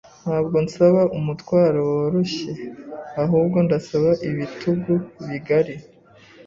[0.23, 2.51] Ntabwo nsaba umutwaro woroshye,
[3.23, 4.93] ahubwo ndasaba ibitugu
[5.27, 5.75] bigari.